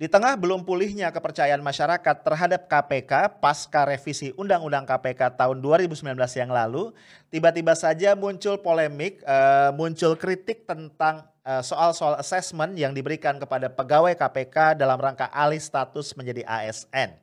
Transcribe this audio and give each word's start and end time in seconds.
Di 0.00 0.08
tengah 0.08 0.32
belum 0.32 0.64
pulihnya 0.64 1.12
kepercayaan 1.12 1.60
masyarakat 1.60 2.24
terhadap 2.24 2.64
KPK 2.72 3.36
pasca 3.36 3.84
revisi 3.84 4.32
Undang-Undang 4.32 4.88
KPK 4.88 5.36
tahun 5.36 5.60
2019 5.60 6.16
yang 6.40 6.48
lalu, 6.48 6.96
tiba-tiba 7.28 7.76
saja 7.76 8.16
muncul 8.16 8.56
polemik, 8.64 9.20
uh, 9.28 9.76
muncul 9.76 10.16
kritik 10.16 10.64
tentang 10.64 11.28
uh, 11.44 11.60
soal-soal 11.60 12.16
assessment 12.16 12.72
yang 12.80 12.96
diberikan 12.96 13.36
kepada 13.36 13.68
pegawai 13.68 14.16
KPK 14.16 14.80
dalam 14.80 14.96
rangka 14.96 15.28
alih 15.36 15.60
status 15.60 16.16
menjadi 16.16 16.48
ASN. 16.48 17.20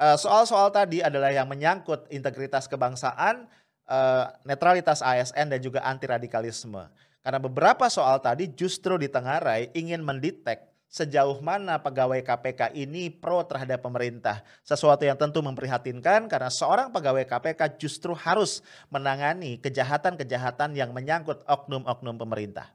Uh, 0.00 0.16
soal-soal 0.16 0.72
tadi 0.72 1.04
adalah 1.04 1.28
yang 1.28 1.44
menyangkut 1.44 2.08
integritas 2.08 2.64
kebangsaan, 2.72 3.44
uh, 3.84 4.32
netralitas 4.48 5.04
ASN 5.04 5.52
dan 5.52 5.60
juga 5.60 5.84
anti 5.84 6.08
radikalisme. 6.08 6.88
Karena 7.20 7.36
beberapa 7.36 7.84
soal 7.92 8.16
tadi 8.24 8.48
justru 8.48 8.96
ditengarai 8.96 9.76
ingin 9.76 10.00
mendetek 10.00 10.77
sejauh 10.88 11.36
mana 11.44 11.76
pegawai 11.76 12.24
KPK 12.24 12.72
ini 12.72 13.12
pro 13.12 13.44
terhadap 13.44 13.84
pemerintah. 13.84 14.40
Sesuatu 14.64 15.04
yang 15.04 15.20
tentu 15.20 15.44
memprihatinkan 15.44 16.32
karena 16.32 16.48
seorang 16.48 16.88
pegawai 16.88 17.28
KPK 17.28 17.76
justru 17.76 18.16
harus 18.16 18.64
menangani 18.88 19.60
kejahatan-kejahatan 19.60 20.72
yang 20.72 20.96
menyangkut 20.96 21.44
oknum-oknum 21.44 22.16
pemerintah. 22.16 22.72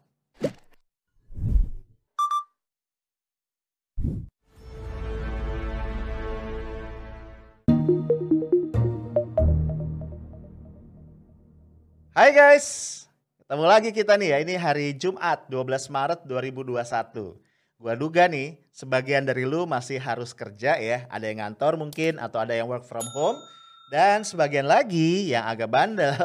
Hai 12.13 12.29
guys, 12.29 13.09
ketemu 13.41 13.65
lagi 13.65 13.89
kita 13.89 14.13
nih 14.21 14.29
ya. 14.29 14.37
Ini 14.45 14.53
hari 14.61 14.93
Jumat 14.93 15.49
12 15.49 15.89
Maret 15.89 16.21
2021. 16.29 17.52
Gua 17.83 17.99
duga 17.99 18.31
nih, 18.31 18.55
sebagian 18.71 19.27
dari 19.27 19.43
lu 19.43 19.67
masih 19.67 19.99
harus 19.99 20.31
kerja 20.31 20.79
ya. 20.79 21.03
Ada 21.11 21.27
yang 21.27 21.43
ngantor 21.43 21.75
mungkin 21.75 22.15
atau 22.15 22.39
ada 22.39 22.55
yang 22.55 22.71
work 22.71 22.87
from 22.87 23.03
home. 23.11 23.35
Dan 23.91 24.23
sebagian 24.23 24.71
lagi 24.71 25.35
yang 25.35 25.43
agak 25.43 25.67
bandel, 25.67 26.15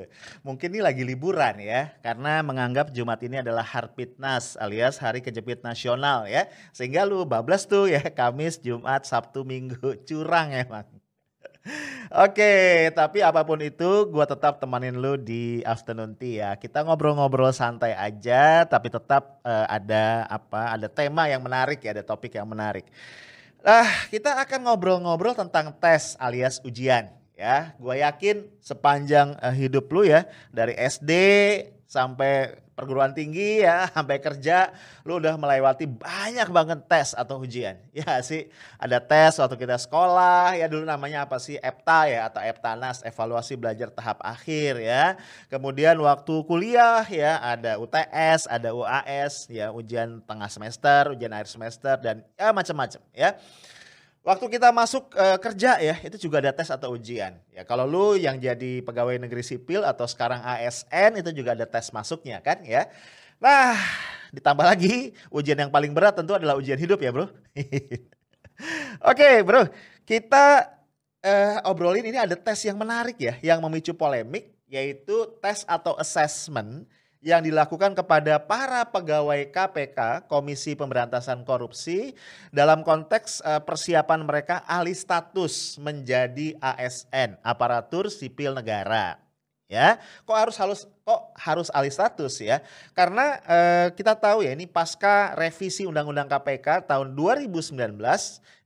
mungkin 0.48 0.72
ini 0.72 0.80
lagi 0.80 1.04
liburan 1.04 1.60
ya, 1.60 1.92
karena 2.00 2.40
menganggap 2.40 2.96
Jumat 2.96 3.20
ini 3.20 3.44
adalah 3.44 3.60
Harpitnas 3.60 4.56
alias 4.56 4.96
Hari 4.96 5.20
Kejepit 5.20 5.60
Nasional 5.60 6.24
ya. 6.32 6.48
Sehingga 6.72 7.04
lu 7.04 7.28
bablas 7.28 7.68
tuh 7.68 7.92
ya, 7.92 8.00
Kamis, 8.08 8.56
Jumat, 8.64 9.04
Sabtu, 9.04 9.44
Minggu, 9.44 9.76
curang 10.08 10.56
emang. 10.56 11.01
Oke, 12.12 12.90
tapi 12.92 13.22
apa 13.22 13.46
pun 13.46 13.62
itu 13.62 14.10
gue 14.10 14.24
tetap 14.26 14.58
temanin 14.58 14.98
lu 14.98 15.14
di 15.14 15.62
afternoon 15.62 16.18
tea 16.18 16.42
ya. 16.42 16.50
Kita 16.58 16.82
ngobrol-ngobrol 16.82 17.54
santai 17.54 17.94
aja 17.94 18.66
tapi 18.66 18.90
tetap 18.90 19.38
uh, 19.46 19.66
ada 19.70 20.26
apa? 20.26 20.74
Ada 20.74 20.90
tema 20.90 21.30
yang 21.30 21.40
menarik 21.40 21.78
ya, 21.80 21.94
ada 21.94 22.02
topik 22.02 22.34
yang 22.34 22.50
menarik. 22.50 22.84
Nah, 23.62 23.86
kita 24.10 24.42
akan 24.42 24.66
ngobrol-ngobrol 24.66 25.38
tentang 25.38 25.70
tes 25.78 26.18
alias 26.18 26.58
ujian 26.66 27.21
ya. 27.36 27.74
Gue 27.80 28.00
yakin 28.00 28.48
sepanjang 28.60 29.36
uh, 29.40 29.54
hidup 29.54 29.88
lu 29.92 30.04
ya 30.06 30.28
dari 30.52 30.76
SD 30.76 31.12
sampai 31.84 32.62
perguruan 32.72 33.12
tinggi 33.12 33.60
ya 33.60 33.86
sampai 33.94 34.16
kerja 34.18 34.72
lu 35.04 35.20
udah 35.20 35.36
melewati 35.36 35.84
banyak 35.84 36.48
banget 36.48 36.80
tes 36.88 37.12
atau 37.12 37.40
ujian. 37.44 37.76
Ya 37.92 38.18
sih 38.24 38.48
ada 38.80 38.98
tes 38.98 39.36
waktu 39.36 39.54
kita 39.60 39.76
sekolah 39.76 40.56
ya 40.56 40.66
dulu 40.66 40.88
namanya 40.88 41.28
apa 41.28 41.36
sih 41.36 41.60
EPTA 41.60 42.00
ya 42.08 42.20
atau 42.32 42.40
EPTANAS 42.40 43.04
evaluasi 43.04 43.54
belajar 43.60 43.92
tahap 43.92 44.18
akhir 44.24 44.80
ya. 44.80 45.20
Kemudian 45.52 46.00
waktu 46.00 46.34
kuliah 46.48 47.04
ya 47.06 47.38
ada 47.38 47.76
UTS 47.76 48.48
ada 48.48 48.72
UAS 48.72 49.46
ya 49.52 49.70
ujian 49.70 50.24
tengah 50.24 50.48
semester 50.48 51.12
ujian 51.12 51.30
akhir 51.30 51.48
semester 51.52 51.94
dan 52.00 52.24
ya 52.34 52.50
macam-macam 52.50 53.00
ya 53.12 53.36
Waktu 54.22 54.54
kita 54.54 54.70
masuk 54.70 55.10
uh, 55.18 55.34
kerja 55.42 55.82
ya, 55.82 55.98
itu 55.98 56.30
juga 56.30 56.38
ada 56.38 56.54
tes 56.54 56.70
atau 56.70 56.94
ujian. 56.94 57.42
Ya 57.50 57.66
kalau 57.66 57.90
lu 57.90 58.14
yang 58.14 58.38
jadi 58.38 58.78
pegawai 58.86 59.18
negeri 59.18 59.42
sipil 59.42 59.82
atau 59.82 60.06
sekarang 60.06 60.38
ASN 60.46 61.18
itu 61.18 61.42
juga 61.42 61.58
ada 61.58 61.66
tes 61.66 61.90
masuknya 61.90 62.38
kan 62.38 62.62
ya. 62.62 62.86
Nah, 63.42 63.74
ditambah 64.30 64.62
lagi 64.62 65.10
ujian 65.34 65.58
yang 65.58 65.74
paling 65.74 65.90
berat 65.90 66.14
tentu 66.14 66.38
adalah 66.38 66.54
ujian 66.54 66.78
hidup 66.78 67.02
ya, 67.02 67.10
Bro. 67.10 67.26
Oke, 67.26 67.98
okay, 69.02 69.34
Bro. 69.42 69.66
Kita 70.06 70.70
uh, 71.26 71.58
obrolin 71.66 72.06
ini 72.06 72.14
ada 72.14 72.38
tes 72.38 72.62
yang 72.62 72.78
menarik 72.78 73.18
ya, 73.18 73.34
yang 73.42 73.58
memicu 73.58 73.90
polemik 73.90 74.54
yaitu 74.70 75.28
tes 75.42 75.66
atau 75.66 75.98
assessment 75.98 76.86
yang 77.22 77.38
dilakukan 77.38 77.94
kepada 77.94 78.42
para 78.42 78.82
pegawai 78.82 79.46
KPK, 79.54 80.26
Komisi 80.26 80.74
Pemberantasan 80.74 81.46
Korupsi, 81.46 82.18
dalam 82.50 82.82
konteks 82.82 83.38
uh, 83.46 83.62
persiapan 83.62 84.26
mereka 84.26 84.66
alih 84.66 84.98
status 84.98 85.78
menjadi 85.78 86.58
ASN, 86.58 87.38
aparatur 87.46 88.10
sipil 88.10 88.58
negara. 88.58 89.21
Ya, 89.72 89.96
kok 90.28 90.36
harus 90.36 90.60
halus 90.60 90.84
kok 90.84 91.32
harus 91.32 91.72
alih 91.72 91.88
status 91.88 92.44
ya? 92.44 92.60
Karena 92.92 93.40
eh, 93.48 93.86
kita 93.96 94.12
tahu 94.12 94.44
ya 94.44 94.52
ini 94.52 94.68
pasca 94.68 95.32
revisi 95.32 95.88
Undang-Undang 95.88 96.28
KPK 96.28 96.84
tahun 96.84 97.16
2019 97.16 97.72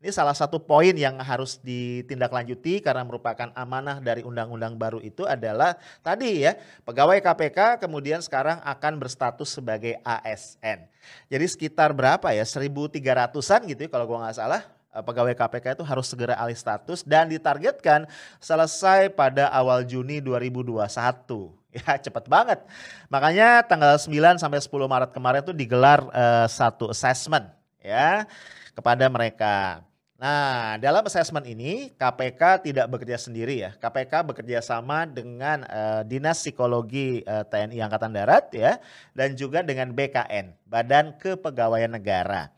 ini 0.07 0.15
salah 0.15 0.39
satu 0.39 0.63
poin 0.63 0.95
yang 0.95 1.19
harus 1.19 1.59
ditindaklanjuti 1.65 2.79
karena 2.85 3.01
merupakan 3.01 3.51
amanah 3.59 3.99
dari 3.99 4.21
undang-undang 4.23 4.77
baru 4.77 5.01
itu 5.01 5.25
adalah 5.25 5.75
tadi 6.05 6.47
ya 6.47 6.55
pegawai 6.87 7.19
KPK 7.19 7.81
kemudian 7.81 8.21
sekarang 8.21 8.61
akan 8.63 9.03
berstatus 9.03 9.57
sebagai 9.57 9.97
ASN. 10.05 10.85
Jadi 11.33 11.47
sekitar 11.49 11.97
berapa 11.97 12.29
ya 12.35 12.45
1.300an 12.45 13.61
gitu 13.67 13.81
ya 13.87 13.91
kalau 13.91 14.05
gua 14.07 14.27
nggak 14.27 14.37
salah 14.37 14.76
pegawai 15.05 15.35
KPK 15.37 15.81
itu 15.81 15.85
harus 15.85 16.07
segera 16.09 16.39
alih 16.39 16.57
status 16.57 17.05
dan 17.05 17.29
ditargetkan 17.29 18.09
selesai 18.39 19.13
pada 19.13 19.51
awal 19.53 19.85
Juni 19.85 20.21
2021. 20.23 20.87
Ya 21.77 22.01
cepet 22.01 22.25
banget. 22.25 22.65
Makanya 23.13 23.61
tanggal 23.61 24.01
9 24.01 24.41
sampai 24.41 24.65
10 24.65 24.73
Maret 24.89 25.13
kemarin 25.13 25.45
tuh 25.45 25.53
digelar 25.53 26.09
uh, 26.09 26.49
satu 26.49 26.89
assessment 26.89 27.53
ya 27.85 28.25
kepada 28.73 29.05
mereka. 29.13 29.85
Nah, 30.17 30.81
dalam 30.81 31.05
assessment 31.05 31.45
ini 31.45 31.93
KPK 31.93 32.65
tidak 32.65 32.89
bekerja 32.89 33.21
sendiri 33.21 33.61
ya. 33.61 33.77
KPK 33.77 34.25
bekerja 34.25 34.65
sama 34.65 35.05
dengan 35.05 35.69
uh, 35.69 36.01
Dinas 36.09 36.41
Psikologi 36.41 37.21
uh, 37.29 37.45
eh, 37.45 37.45
TNI 37.45 37.85
Angkatan 37.85 38.17
Darat 38.17 38.49
ya 38.57 38.81
dan 39.13 39.37
juga 39.37 39.61
dengan 39.61 39.93
BKN, 39.93 40.57
Badan 40.65 41.21
Kepegawaian 41.21 41.93
Negara. 41.93 42.56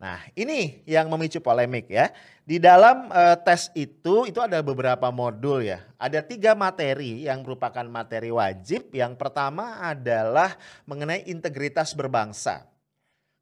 Nah, 0.00 0.16
ini 0.32 0.80
yang 0.88 1.12
memicu 1.12 1.44
polemik 1.44 1.92
ya. 1.92 2.08
Di 2.48 2.56
dalam 2.56 3.12
uh, 3.12 3.36
tes 3.36 3.68
itu 3.76 4.24
itu 4.24 4.40
ada 4.40 4.64
beberapa 4.64 5.12
modul 5.12 5.60
ya. 5.60 5.84
Ada 6.00 6.24
tiga 6.24 6.56
materi 6.56 7.28
yang 7.28 7.44
merupakan 7.44 7.84
materi 7.84 8.32
wajib. 8.32 8.88
Yang 8.96 9.20
pertama 9.20 9.76
adalah 9.84 10.56
mengenai 10.88 11.28
integritas 11.28 11.92
berbangsa. 11.92 12.64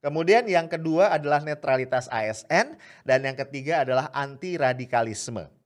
Kemudian 0.02 0.50
yang 0.50 0.66
kedua 0.66 1.14
adalah 1.14 1.42
netralitas 1.46 2.10
ASN 2.10 2.74
dan 3.06 3.18
yang 3.22 3.38
ketiga 3.38 3.86
adalah 3.86 4.10
anti 4.10 4.58
radikalisme. 4.58 5.57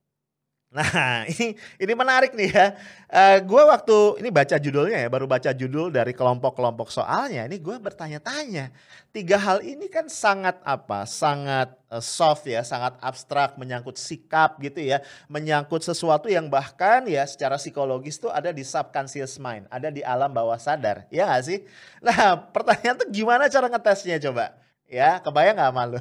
Nah 0.72 1.28
ini 1.32 1.52
ini 1.76 1.92
menarik 1.92 2.32
nih 2.32 2.48
ya. 2.48 2.66
Uh, 3.12 3.36
eh, 3.36 3.38
gue 3.44 3.62
waktu 3.68 4.24
ini 4.24 4.32
baca 4.32 4.56
judulnya 4.56 5.04
ya, 5.04 5.08
baru 5.12 5.28
baca 5.28 5.52
judul 5.52 5.92
dari 5.92 6.16
kelompok-kelompok 6.16 6.88
soalnya. 6.88 7.44
Ini 7.44 7.60
gue 7.60 7.76
bertanya-tanya, 7.76 8.72
tiga 9.12 9.36
hal 9.36 9.60
ini 9.60 9.92
kan 9.92 10.08
sangat 10.08 10.56
apa? 10.64 11.04
Sangat 11.04 11.76
uh, 11.92 12.00
soft 12.00 12.48
ya, 12.48 12.64
sangat 12.64 12.96
abstrak, 13.04 13.60
menyangkut 13.60 14.00
sikap 14.00 14.56
gitu 14.64 14.80
ya, 14.80 15.04
menyangkut 15.28 15.84
sesuatu 15.84 16.32
yang 16.32 16.48
bahkan 16.48 17.04
ya 17.04 17.28
secara 17.28 17.60
psikologis 17.60 18.16
tuh 18.16 18.32
ada 18.32 18.48
di 18.48 18.64
subconscious 18.64 19.36
mind, 19.36 19.68
ada 19.68 19.92
di 19.92 20.00
alam 20.00 20.32
bawah 20.32 20.56
sadar, 20.56 21.04
ya 21.12 21.28
gak 21.28 21.44
sih? 21.52 21.68
Nah 22.00 22.40
pertanyaan 22.56 22.96
tuh 22.96 23.08
gimana 23.12 23.44
cara 23.52 23.68
ngetesnya 23.68 24.16
coba? 24.24 24.56
Ya 24.88 25.20
kebayang 25.20 25.60
gak 25.60 25.74
malu? 25.76 26.00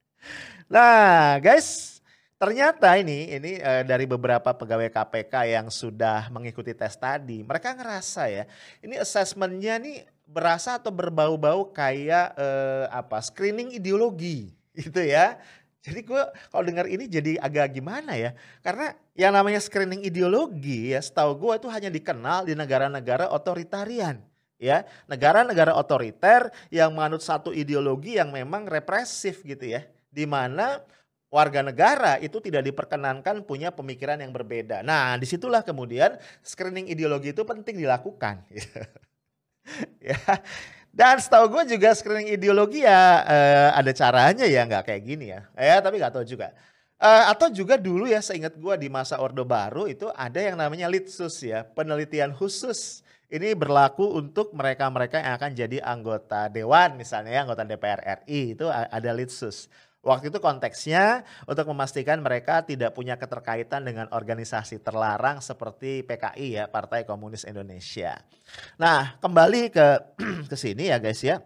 nah 0.72 1.42
guys 1.42 1.91
Ternyata 2.42 2.98
ini 2.98 3.38
ini 3.38 3.62
uh, 3.62 3.86
dari 3.86 4.02
beberapa 4.02 4.50
pegawai 4.50 4.90
KPK 4.90 5.34
yang 5.46 5.70
sudah 5.70 6.26
mengikuti 6.26 6.74
tes 6.74 6.98
tadi, 6.98 7.38
mereka 7.46 7.70
ngerasa 7.70 8.26
ya, 8.26 8.50
ini 8.82 8.98
assessmentnya 8.98 9.78
nih 9.78 10.02
berasa 10.26 10.74
atau 10.74 10.90
berbau-bau 10.90 11.70
kayak 11.70 12.34
uh, 12.34 12.90
apa 12.90 13.22
screening 13.22 13.78
ideologi 13.78 14.50
gitu 14.74 15.06
ya. 15.06 15.38
Jadi 15.86 16.02
gue 16.02 16.22
kalau 16.50 16.66
dengar 16.66 16.90
ini 16.90 17.06
jadi 17.06 17.38
agak 17.38 17.78
gimana 17.78 18.18
ya? 18.18 18.34
Karena 18.58 18.90
yang 19.14 19.38
namanya 19.38 19.62
screening 19.62 20.02
ideologi 20.02 20.90
ya, 20.90 20.98
setahu 20.98 21.38
gue 21.38 21.62
itu 21.62 21.70
hanya 21.70 21.94
dikenal 21.94 22.50
di 22.50 22.58
negara-negara 22.58 23.30
otoritarian 23.30 24.18
ya 24.62 24.86
negara-negara 25.10 25.74
otoriter 25.74 26.54
yang 26.70 26.94
menganut 26.94 27.18
satu 27.18 27.50
ideologi 27.50 28.14
yang 28.14 28.30
memang 28.30 28.62
represif 28.70 29.42
gitu 29.42 29.66
ya 29.74 29.82
di 30.06 30.22
mana 30.22 30.78
warga 31.32 31.64
negara 31.64 32.20
itu 32.20 32.36
tidak 32.44 32.68
diperkenankan 32.68 33.40
punya 33.48 33.72
pemikiran 33.72 34.20
yang 34.20 34.36
berbeda. 34.36 34.84
Nah, 34.84 35.16
di 35.16 35.24
situlah 35.24 35.64
kemudian 35.64 36.20
screening 36.44 36.92
ideologi 36.92 37.32
itu 37.32 37.40
penting 37.40 37.80
dilakukan. 37.80 38.44
ya. 40.12 40.20
Dan 40.92 41.16
setahu 41.16 41.48
gue 41.48 41.72
juga 41.72 41.96
screening 41.96 42.36
ideologi 42.36 42.84
ya 42.84 43.24
uh, 43.24 43.70
ada 43.80 43.96
caranya 43.96 44.44
ya 44.44 44.60
nggak 44.68 44.92
kayak 44.92 45.02
gini 45.08 45.32
ya. 45.32 45.48
Ya 45.56 45.80
tapi 45.80 45.96
nggak 45.96 46.20
tahu 46.20 46.28
juga. 46.28 46.52
Uh, 47.00 47.32
atau 47.32 47.48
juga 47.48 47.80
dulu 47.80 48.06
ya 48.06 48.20
seingat 48.20 48.54
gue 48.54 48.74
di 48.76 48.92
masa 48.92 49.18
Orde 49.18 49.42
Baru 49.42 49.88
itu 49.88 50.12
ada 50.12 50.38
yang 50.38 50.54
namanya 50.54 50.86
litsus 50.86 51.40
ya, 51.40 51.64
penelitian 51.64 52.36
khusus. 52.36 53.00
Ini 53.32 53.56
berlaku 53.56 54.20
untuk 54.20 54.52
mereka-mereka 54.52 55.16
yang 55.16 55.34
akan 55.40 55.50
jadi 55.56 55.80
anggota 55.80 56.52
dewan 56.52 57.00
misalnya 57.00 57.32
ya, 57.32 57.40
anggota 57.48 57.64
DPR 57.64 58.20
RI 58.22 58.52
itu 58.52 58.68
ada 58.68 59.10
litsus. 59.16 59.72
Waktu 60.02 60.34
itu 60.34 60.42
konteksnya 60.42 61.22
untuk 61.46 61.70
memastikan 61.70 62.18
mereka 62.18 62.66
tidak 62.66 62.90
punya 62.90 63.14
keterkaitan 63.14 63.86
dengan 63.86 64.10
organisasi 64.10 64.82
terlarang 64.82 65.38
seperti 65.38 66.02
PKI 66.02 66.58
ya, 66.58 66.64
Partai 66.66 67.06
Komunis 67.06 67.46
Indonesia. 67.46 68.18
Nah, 68.82 69.14
kembali 69.22 69.70
ke 69.70 69.86
ke 70.50 70.56
sini 70.58 70.90
ya 70.90 70.98
guys 70.98 71.22
ya. 71.22 71.38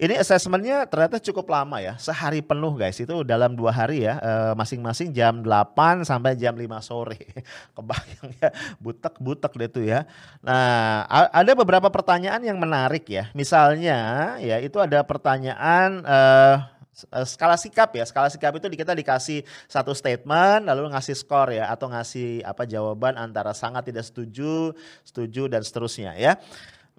Ini 0.00 0.16
assessmentnya 0.16 0.88
ternyata 0.88 1.20
cukup 1.20 1.44
lama 1.52 1.76
ya, 1.76 1.92
sehari 2.00 2.40
penuh 2.40 2.72
guys, 2.72 2.96
itu 2.96 3.20
dalam 3.20 3.52
dua 3.52 3.68
hari 3.68 4.08
ya, 4.08 4.16
eh, 4.16 4.52
masing-masing 4.56 5.12
jam 5.12 5.44
8 5.44 6.08
sampai 6.08 6.40
jam 6.40 6.56
5 6.56 6.80
sore. 6.80 7.20
Kebayang 7.76 8.32
ya, 8.40 8.48
butek-butek 8.80 9.52
deh 9.60 9.68
tuh 9.68 9.84
ya. 9.84 10.08
Nah, 10.40 11.04
ada 11.28 11.52
beberapa 11.52 11.92
pertanyaan 11.92 12.40
yang 12.40 12.56
menarik 12.56 13.04
ya, 13.12 13.28
misalnya 13.36 14.40
ya 14.40 14.56
itu 14.56 14.80
ada 14.80 15.04
pertanyaan 15.04 16.00
eh, 16.00 16.79
skala 17.28 17.56
sikap 17.56 17.90
ya, 17.94 18.04
skala 18.04 18.28
sikap 18.28 18.52
itu 18.56 18.66
kita 18.72 18.92
dikasih 18.96 19.44
satu 19.70 19.92
statement 19.96 20.66
lalu 20.68 20.90
ngasih 20.92 21.16
skor 21.16 21.54
ya, 21.54 21.68
atau 21.72 21.88
ngasih 21.88 22.44
apa 22.44 22.66
jawaban 22.66 23.16
antara 23.16 23.56
sangat 23.56 23.88
tidak 23.88 24.04
setuju, 24.06 24.76
setuju 25.04 25.48
dan 25.48 25.64
seterusnya 25.64 26.14
ya. 26.16 26.36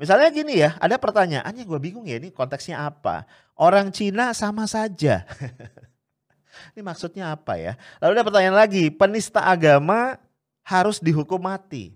Misalnya 0.02 0.34
gini 0.34 0.58
ya, 0.58 0.74
ada 0.82 0.98
pertanyaan 0.98 1.54
yang 1.54 1.68
gue 1.70 1.78
bingung 1.78 2.10
ya 2.10 2.18
ini 2.18 2.34
konteksnya 2.34 2.90
apa. 2.90 3.30
Orang 3.54 3.94
Cina 3.94 4.34
sama 4.34 4.66
saja. 4.66 5.30
ini 6.74 6.82
maksudnya 6.82 7.38
apa 7.38 7.54
ya? 7.62 7.78
Lalu 8.02 8.12
ada 8.18 8.26
pertanyaan 8.26 8.58
lagi, 8.58 8.90
penista 8.90 9.46
agama 9.46 10.18
harus 10.66 10.98
dihukum 10.98 11.38
mati. 11.38 11.94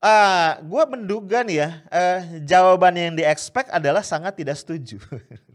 Uh, 0.00 0.08
ah, 0.08 0.50
gue 0.64 0.82
menduga 0.86 1.44
nih 1.44 1.60
ya, 1.60 1.68
uh, 1.92 2.18
jawaban 2.46 2.94
yang 2.96 3.12
di-expect 3.18 3.68
adalah 3.68 4.00
sangat 4.00 4.32
tidak 4.38 4.56
setuju. 4.56 4.96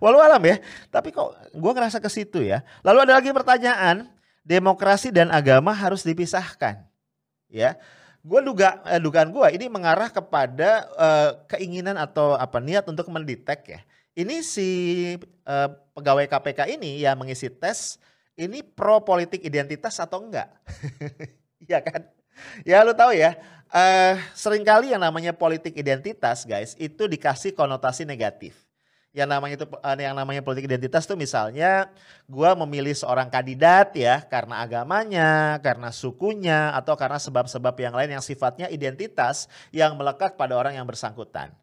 Walau 0.00 0.20
alam 0.20 0.40
ya, 0.42 0.56
tapi 0.88 1.12
kok 1.12 1.36
gue 1.52 1.72
ngerasa 1.76 2.00
ke 2.00 2.08
situ 2.08 2.40
ya. 2.40 2.64
Lalu 2.80 3.08
ada 3.08 3.20
lagi 3.20 3.30
pertanyaan, 3.30 4.08
demokrasi 4.44 5.12
dan 5.12 5.28
agama 5.28 5.72
harus 5.76 6.04
dipisahkan. 6.04 6.84
Ya, 7.52 7.76
gue 8.24 8.40
duga 8.40 8.80
eh, 8.88 9.00
dugaan 9.00 9.30
gue 9.30 9.46
ini 9.54 9.68
mengarah 9.68 10.08
kepada 10.08 10.88
uh, 10.96 11.30
keinginan 11.46 12.00
atau 12.00 12.34
apa 12.34 12.58
niat 12.58 12.88
untuk 12.88 13.06
mendetek 13.12 13.60
ya. 13.68 13.80
Ini 14.14 14.46
si 14.46 14.68
uh, 15.44 15.68
pegawai 15.92 16.26
KPK 16.30 16.78
ini 16.78 17.02
yang 17.02 17.18
mengisi 17.18 17.50
tes 17.50 17.98
ini 18.34 18.62
pro 18.62 19.02
politik 19.02 19.42
identitas 19.44 20.00
atau 20.00 20.22
enggak? 20.24 20.48
Iya 21.64 21.80
kan? 21.80 22.04
Ya 22.60 22.84
lu 22.84 22.92
tahu 22.92 23.16
ya, 23.16 23.40
uh, 23.72 24.14
sering 24.36 24.60
kali 24.60 24.92
yang 24.92 25.00
namanya 25.00 25.32
politik 25.32 25.72
identitas 25.72 26.44
guys 26.44 26.76
itu 26.76 27.08
dikasih 27.08 27.56
konotasi 27.56 28.04
negatif 28.04 28.63
yang 29.14 29.30
namanya 29.30 29.54
itu 29.62 29.66
eh, 29.70 29.96
yang 30.02 30.18
namanya 30.18 30.42
politik 30.42 30.66
identitas 30.66 31.06
tuh 31.06 31.14
misalnya 31.14 31.86
gue 32.26 32.50
memilih 32.66 32.98
seorang 32.98 33.30
kandidat 33.30 33.94
ya 33.94 34.18
karena 34.26 34.66
agamanya, 34.66 35.62
karena 35.62 35.94
sukunya 35.94 36.74
atau 36.74 36.98
karena 36.98 37.22
sebab-sebab 37.22 37.78
yang 37.78 37.94
lain 37.94 38.18
yang 38.18 38.24
sifatnya 38.26 38.66
identitas 38.66 39.46
yang 39.70 39.94
melekat 39.94 40.34
pada 40.34 40.58
orang 40.58 40.74
yang 40.74 40.84
bersangkutan. 40.84 41.54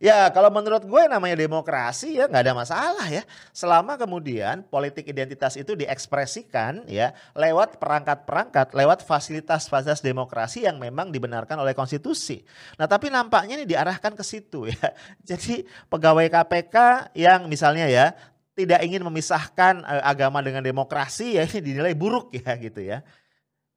Ya 0.00 0.32
kalau 0.32 0.48
menurut 0.48 0.80
gue 0.88 1.02
namanya 1.12 1.36
demokrasi 1.36 2.16
ya 2.16 2.24
nggak 2.24 2.48
ada 2.48 2.56
masalah 2.56 3.04
ya. 3.12 3.20
Selama 3.52 4.00
kemudian 4.00 4.64
politik 4.64 5.04
identitas 5.12 5.60
itu 5.60 5.76
diekspresikan 5.76 6.88
ya 6.88 7.12
lewat 7.36 7.76
perangkat-perangkat, 7.76 8.72
lewat 8.72 9.04
fasilitas-fasilitas 9.04 10.00
demokrasi 10.00 10.64
yang 10.64 10.80
memang 10.80 11.12
dibenarkan 11.12 11.60
oleh 11.60 11.76
konstitusi. 11.76 12.40
Nah 12.80 12.88
tapi 12.88 13.12
nampaknya 13.12 13.60
ini 13.60 13.68
diarahkan 13.68 14.16
ke 14.16 14.24
situ 14.24 14.72
ya. 14.72 14.88
Jadi 15.36 15.68
pegawai 15.92 16.32
KPK 16.32 16.76
yang 17.12 17.44
misalnya 17.44 17.84
ya 17.84 18.16
tidak 18.56 18.80
ingin 18.80 19.04
memisahkan 19.04 19.84
eh, 19.84 20.00
agama 20.00 20.40
dengan 20.40 20.64
demokrasi 20.64 21.36
ya 21.36 21.44
ini 21.44 21.60
dinilai 21.60 21.92
buruk 21.92 22.32
ya 22.32 22.56
gitu 22.56 22.80
ya. 22.80 23.04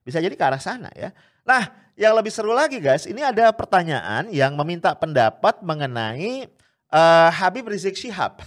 Bisa 0.03 0.19
jadi 0.23 0.35
ke 0.35 0.43
arah 0.43 0.59
sana 0.59 0.91
ya. 0.95 1.11
Nah 1.47 1.82
yang 1.93 2.13
lebih 2.17 2.33
seru 2.33 2.53
lagi 2.53 2.81
guys, 2.81 3.05
ini 3.05 3.21
ada 3.21 3.53
pertanyaan 3.53 4.29
yang 4.33 4.57
meminta 4.57 4.93
pendapat 4.97 5.61
mengenai 5.61 6.49
uh, 6.89 7.29
Habib 7.29 7.69
Rizik 7.69 7.97
Syihab. 7.97 8.41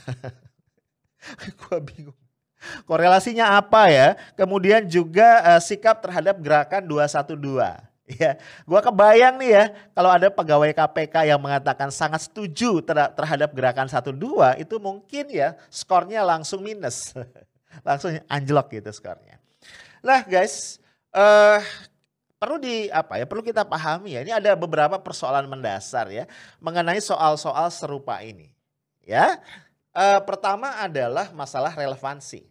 Gua 1.63 1.79
bingung. 1.79 2.17
Korelasinya 2.87 3.59
apa 3.59 3.91
ya? 3.93 4.09
Kemudian 4.35 4.87
juga 4.91 5.43
uh, 5.55 5.61
sikap 5.63 6.03
terhadap 6.03 6.39
gerakan 6.43 6.83
212. 6.83 7.87
Ya, 8.07 8.39
gua 8.63 8.79
kebayang 8.79 9.35
nih 9.35 9.51
ya 9.51 9.65
kalau 9.91 10.07
ada 10.15 10.31
pegawai 10.31 10.71
KPK 10.71 11.27
yang 11.27 11.43
mengatakan 11.43 11.91
sangat 11.91 12.31
setuju 12.31 12.79
terhadap 12.87 13.51
gerakan 13.51 13.91
12 13.91 14.63
itu 14.63 14.79
mungkin 14.79 15.27
ya 15.27 15.59
skornya 15.75 16.23
langsung 16.23 16.63
minus. 16.63 17.11
langsung 17.87 18.15
anjlok 18.31 18.79
gitu 18.79 18.95
skornya. 18.95 19.43
Nah, 20.07 20.23
guys, 20.23 20.79
uh, 21.11 21.59
perlu 22.37 22.61
di 22.61 22.93
apa 22.93 23.17
ya 23.17 23.25
perlu 23.25 23.41
kita 23.41 23.65
pahami 23.65 24.13
ya 24.13 24.21
ini 24.21 24.33
ada 24.33 24.53
beberapa 24.53 25.01
persoalan 25.01 25.49
mendasar 25.49 26.13
ya 26.13 26.29
mengenai 26.61 27.01
soal-soal 27.01 27.73
serupa 27.73 28.21
ini 28.21 28.53
ya. 29.07 29.41
E, 29.97 30.05
pertama 30.29 30.77
adalah 30.77 31.33
masalah 31.33 31.73
relevansi. 31.73 32.45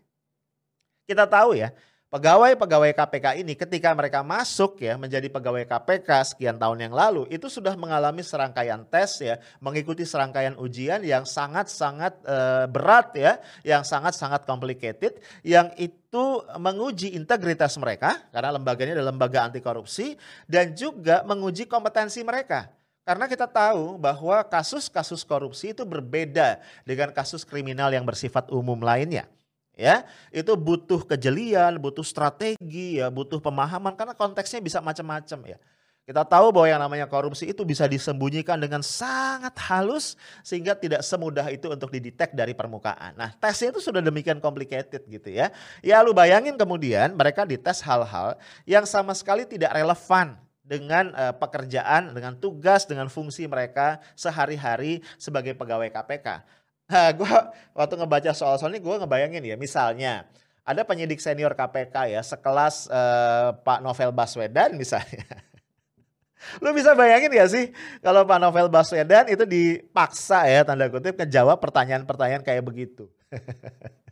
Kita 1.06 1.30
tahu 1.30 1.54
ya 1.54 1.70
Pegawai-pegawai 2.16 2.96
KPK 2.96 3.44
ini 3.44 3.60
ketika 3.60 3.92
mereka 3.92 4.24
masuk 4.24 4.80
ya 4.80 4.96
menjadi 4.96 5.28
pegawai 5.28 5.68
KPK 5.68 6.32
sekian 6.32 6.56
tahun 6.56 6.88
yang 6.88 6.96
lalu 6.96 7.28
itu 7.28 7.52
sudah 7.52 7.76
mengalami 7.76 8.24
serangkaian 8.24 8.88
tes 8.88 9.20
ya, 9.20 9.36
mengikuti 9.60 10.08
serangkaian 10.08 10.56
ujian 10.56 11.04
yang 11.04 11.28
sangat-sangat 11.28 12.16
e, 12.24 12.38
berat 12.72 13.12
ya, 13.20 13.36
yang 13.68 13.84
sangat-sangat 13.84 14.48
complicated 14.48 15.20
yang 15.44 15.76
itu 15.76 16.40
menguji 16.56 17.20
integritas 17.20 17.76
mereka 17.76 18.24
karena 18.32 18.56
lembaganya 18.56 18.96
adalah 18.96 19.12
lembaga 19.12 19.52
anti 19.52 19.60
korupsi 19.60 20.16
dan 20.48 20.72
juga 20.72 21.20
menguji 21.28 21.68
kompetensi 21.68 22.24
mereka. 22.24 22.72
Karena 23.04 23.28
kita 23.28 23.44
tahu 23.44 24.00
bahwa 24.00 24.40
kasus-kasus 24.48 25.28
korupsi 25.28 25.76
itu 25.76 25.84
berbeda 25.84 26.64
dengan 26.88 27.12
kasus 27.12 27.44
kriminal 27.44 27.92
yang 27.92 28.08
bersifat 28.08 28.48
umum 28.56 28.80
lainnya 28.80 29.28
ya 29.76 30.08
itu 30.32 30.52
butuh 30.56 31.04
kejelian, 31.04 31.78
butuh 31.78 32.04
strategi 32.04 33.00
ya, 33.00 33.12
butuh 33.12 33.44
pemahaman 33.44 33.94
karena 33.94 34.16
konteksnya 34.16 34.64
bisa 34.64 34.80
macam-macam 34.82 35.56
ya. 35.56 35.60
Kita 36.06 36.22
tahu 36.22 36.54
bahwa 36.54 36.70
yang 36.70 36.78
namanya 36.78 37.10
korupsi 37.10 37.50
itu 37.50 37.66
bisa 37.66 37.90
disembunyikan 37.90 38.62
dengan 38.62 38.86
sangat 38.86 39.58
halus 39.66 40.14
sehingga 40.46 40.78
tidak 40.78 41.02
semudah 41.02 41.50
itu 41.50 41.66
untuk 41.66 41.90
didetek 41.90 42.30
dari 42.38 42.54
permukaan. 42.54 43.18
Nah 43.18 43.34
tesnya 43.42 43.74
itu 43.74 43.82
sudah 43.82 44.06
demikian 44.06 44.38
complicated 44.38 45.02
gitu 45.10 45.34
ya. 45.34 45.50
Ya 45.82 46.06
lu 46.06 46.14
bayangin 46.14 46.54
kemudian 46.62 47.18
mereka 47.18 47.42
dites 47.42 47.82
hal-hal 47.82 48.38
yang 48.70 48.86
sama 48.86 49.18
sekali 49.18 49.50
tidak 49.50 49.74
relevan 49.74 50.38
dengan 50.62 51.10
uh, 51.18 51.34
pekerjaan, 51.34 52.14
dengan 52.14 52.38
tugas, 52.38 52.86
dengan 52.86 53.10
fungsi 53.10 53.50
mereka 53.50 53.98
sehari-hari 54.14 55.02
sebagai 55.18 55.58
pegawai 55.58 55.90
KPK. 55.90 56.46
Nah, 56.86 57.10
gue 57.18 57.36
waktu 57.74 57.94
ngebaca 57.98 58.32
soal-soal 58.34 58.74
ini 58.74 58.82
gue 58.82 58.96
ngebayangin 59.02 59.44
ya, 59.44 59.56
misalnya 59.58 60.30
ada 60.66 60.82
penyidik 60.82 61.22
senior 61.22 61.54
KPK 61.54 62.14
ya, 62.14 62.22
sekelas 62.22 62.90
uh, 62.90 63.54
Pak 63.62 63.82
Novel 63.86 64.14
Baswedan 64.14 64.78
misalnya. 64.78 65.26
Lu 66.62 66.70
bisa 66.78 66.94
bayangin 66.94 67.34
ya 67.34 67.46
sih 67.50 67.74
kalau 68.06 68.22
Pak 68.22 68.38
Novel 68.38 68.70
Baswedan 68.70 69.26
itu 69.34 69.50
dipaksa 69.50 70.46
ya 70.46 70.62
tanda 70.62 70.86
kutip 70.94 71.18
ngejawab 71.18 71.58
pertanyaan-pertanyaan 71.58 72.46
kayak 72.46 72.62
begitu. 72.62 73.10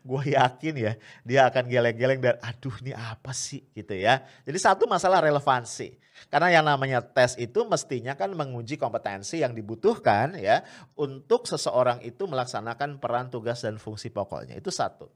gue 0.00 0.32
yakin 0.32 0.74
ya 0.76 0.92
dia 1.22 1.46
akan 1.48 1.68
geleng-geleng 1.68 2.20
dan 2.20 2.36
aduh 2.40 2.72
ini 2.80 2.96
apa 2.96 3.30
sih 3.36 3.62
gitu 3.76 3.92
ya. 3.92 4.24
Jadi 4.48 4.58
satu 4.58 4.88
masalah 4.88 5.20
relevansi. 5.20 5.96
Karena 6.32 6.48
yang 6.48 6.64
namanya 6.64 7.04
tes 7.04 7.36
itu 7.36 7.68
mestinya 7.68 8.16
kan 8.16 8.32
menguji 8.32 8.80
kompetensi 8.80 9.44
yang 9.44 9.52
dibutuhkan 9.52 10.32
ya 10.40 10.64
untuk 10.96 11.44
seseorang 11.44 12.00
itu 12.00 12.24
melaksanakan 12.24 12.96
peran 12.96 13.28
tugas 13.28 13.60
dan 13.60 13.76
fungsi 13.76 14.08
pokoknya. 14.08 14.56
Itu 14.56 14.72
satu. 14.72 15.12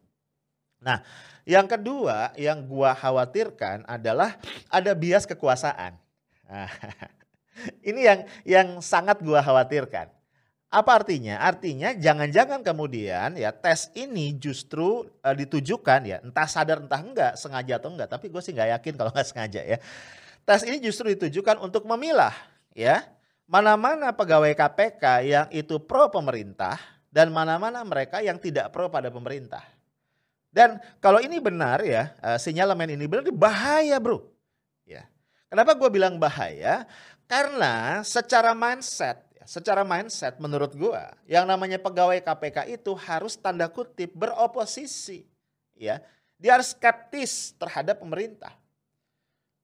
Nah, 0.80 1.00
yang 1.48 1.64
kedua 1.64 2.36
yang 2.36 2.64
gua 2.68 2.92
khawatirkan 2.92 3.88
adalah 3.88 4.36
ada 4.68 4.92
bias 4.92 5.24
kekuasaan. 5.24 5.96
Nah, 6.48 6.68
ini 7.88 8.04
yang 8.04 8.20
yang 8.44 8.68
sangat 8.84 9.24
gua 9.24 9.40
khawatirkan. 9.40 10.19
Apa 10.70 11.02
artinya? 11.02 11.42
Artinya 11.42 11.90
jangan-jangan 11.98 12.62
kemudian 12.62 13.34
ya 13.34 13.50
tes 13.50 13.90
ini 13.98 14.38
justru 14.38 15.02
uh, 15.02 15.34
ditujukan 15.34 16.06
ya 16.06 16.22
entah 16.22 16.46
sadar 16.46 16.78
entah 16.78 17.02
enggak 17.02 17.32
sengaja 17.34 17.82
atau 17.82 17.90
enggak 17.90 18.06
tapi 18.06 18.30
gue 18.30 18.38
sih 18.38 18.54
nggak 18.54 18.78
yakin 18.78 18.94
kalau 18.94 19.10
nggak 19.10 19.26
sengaja 19.26 19.66
ya 19.66 19.82
Tes 20.50 20.66
ini 20.66 20.80
justru 20.80 21.12
ditujukan 21.14 21.60
untuk 21.60 21.84
memilah 21.86 22.34
ya, 22.72 23.04
mana-mana 23.46 24.10
pegawai 24.10 24.50
KPK 24.56 25.04
yang 25.22 25.46
itu 25.52 25.78
pro 25.78 26.08
pemerintah 26.08 26.74
dan 27.06 27.30
mana-mana 27.30 27.86
mereka 27.86 28.18
yang 28.18 28.34
tidak 28.34 28.74
pro 28.74 28.90
pada 28.90 29.14
pemerintah. 29.14 29.62
Dan 30.50 30.82
kalau 30.98 31.22
ini 31.22 31.38
benar 31.38 31.86
ya, 31.86 32.10
uh, 32.18 32.34
sinyalemen 32.34 32.98
ini 32.98 33.06
benar, 33.06 33.30
bahaya 33.30 34.02
bro. 34.02 34.26
Ya. 34.82 35.06
Kenapa 35.46 35.78
gue 35.78 35.86
bilang 35.86 36.18
bahaya? 36.18 36.82
Karena 37.30 38.02
secara 38.02 38.50
mindset, 38.50 39.29
secara 39.50 39.82
mindset 39.82 40.38
menurut 40.38 40.70
gue, 40.78 41.02
yang 41.26 41.42
namanya 41.42 41.82
pegawai 41.82 42.22
KPK 42.22 42.70
itu 42.70 42.94
harus 42.94 43.34
tanda 43.34 43.66
kutip 43.66 44.14
beroposisi. 44.14 45.26
Ya, 45.74 45.98
dia 46.38 46.54
harus 46.54 46.70
skeptis 46.70 47.58
terhadap 47.58 47.98
pemerintah. 47.98 48.54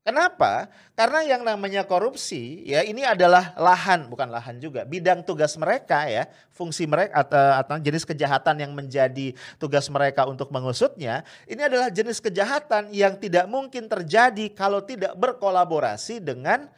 Kenapa? 0.07 0.71
Karena 0.95 1.27
yang 1.27 1.43
namanya 1.43 1.83
korupsi 1.83 2.63
ya 2.63 2.87
ini 2.87 3.03
adalah 3.03 3.55
lahan, 3.59 4.07
bukan 4.07 4.31
lahan 4.31 4.63
juga, 4.63 4.87
bidang 4.87 5.27
tugas 5.27 5.59
mereka 5.59 6.07
ya, 6.07 6.31
fungsi 6.55 6.87
mereka 6.87 7.27
atau, 7.27 7.47
atau 7.59 7.77
jenis 7.83 8.07
kejahatan 8.07 8.63
yang 8.63 8.71
menjadi 8.71 9.35
tugas 9.59 9.91
mereka 9.91 10.27
untuk 10.31 10.55
mengusutnya, 10.55 11.27
ini 11.51 11.63
adalah 11.63 11.91
jenis 11.91 12.23
kejahatan 12.23 12.95
yang 12.95 13.19
tidak 13.19 13.51
mungkin 13.51 13.91
terjadi 13.91 14.47
kalau 14.55 14.79
tidak 14.83 15.15
berkolaborasi 15.19 16.23
dengan 16.23 16.71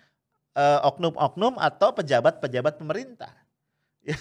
uh, 0.58 0.82
oknum-oknum 0.90 1.54
atau 1.62 1.94
pejabat-pejabat 1.94 2.74
pemerintah. 2.82 3.30
Ya, 4.08 4.16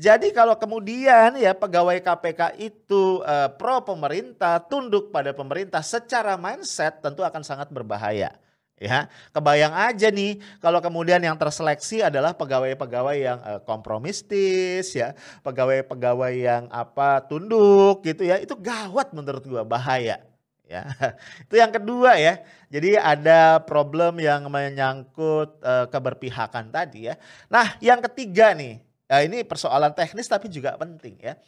jadi 0.00 0.32
kalau 0.32 0.56
kemudian 0.56 1.36
ya 1.36 1.52
pegawai 1.52 2.00
KPK 2.00 2.56
itu 2.56 3.20
uh, 3.20 3.52
pro 3.52 3.84
pemerintah, 3.84 4.56
tunduk 4.64 5.12
pada 5.12 5.36
pemerintah 5.36 5.84
secara 5.84 6.40
mindset 6.40 7.04
tentu 7.04 7.20
akan 7.20 7.44
sangat 7.44 7.68
berbahaya. 7.68 8.32
Ya, 8.76 9.08
kebayang 9.32 9.72
aja 9.72 10.12
nih 10.12 10.36
kalau 10.60 10.84
kemudian 10.84 11.16
yang 11.20 11.32
terseleksi 11.40 12.04
adalah 12.04 12.36
pegawai-pegawai 12.36 13.16
yang 13.16 13.38
uh, 13.40 13.60
kompromistis 13.64 14.92
ya, 14.92 15.16
pegawai-pegawai 15.40 16.32
yang 16.32 16.64
apa 16.68 17.24
tunduk 17.24 18.04
gitu 18.04 18.24
ya. 18.24 18.36
Itu 18.40 18.56
gawat 18.56 19.16
menurut 19.16 19.44
gua, 19.48 19.64
bahaya. 19.64 20.20
Ya. 20.66 20.82
Itu 21.46 21.54
yang 21.56 21.70
kedua 21.70 22.18
ya. 22.18 22.42
Jadi 22.66 22.98
ada 22.98 23.62
problem 23.62 24.18
yang 24.18 24.50
menyangkut 24.50 25.62
uh, 25.62 25.86
keberpihakan 25.86 26.74
tadi 26.74 27.08
ya. 27.10 27.14
Nah, 27.46 27.78
yang 27.78 28.02
ketiga 28.02 28.52
nih. 28.52 28.82
Nah, 29.06 29.22
ini 29.22 29.46
persoalan 29.46 29.94
teknis 29.94 30.26
tapi 30.26 30.50
juga 30.50 30.74
penting 30.74 31.14
ya. 31.22 31.38